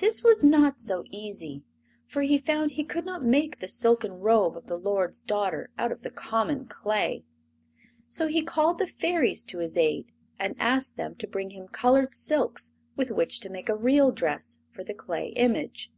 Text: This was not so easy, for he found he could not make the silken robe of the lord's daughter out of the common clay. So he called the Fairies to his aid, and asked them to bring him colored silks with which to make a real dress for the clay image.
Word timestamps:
This 0.00 0.22
was 0.22 0.44
not 0.44 0.78
so 0.78 1.02
easy, 1.10 1.64
for 2.04 2.20
he 2.20 2.36
found 2.36 2.72
he 2.72 2.84
could 2.84 3.06
not 3.06 3.24
make 3.24 3.56
the 3.56 3.66
silken 3.68 4.20
robe 4.20 4.54
of 4.54 4.66
the 4.66 4.76
lord's 4.76 5.22
daughter 5.22 5.70
out 5.78 5.90
of 5.90 6.02
the 6.02 6.10
common 6.10 6.66
clay. 6.66 7.24
So 8.06 8.26
he 8.26 8.42
called 8.42 8.76
the 8.78 8.86
Fairies 8.86 9.46
to 9.46 9.60
his 9.60 9.78
aid, 9.78 10.12
and 10.38 10.56
asked 10.60 10.98
them 10.98 11.14
to 11.14 11.26
bring 11.26 11.52
him 11.52 11.68
colored 11.68 12.12
silks 12.14 12.72
with 12.96 13.10
which 13.10 13.40
to 13.40 13.48
make 13.48 13.70
a 13.70 13.74
real 13.74 14.10
dress 14.10 14.58
for 14.72 14.84
the 14.84 14.92
clay 14.92 15.28
image. 15.36 15.90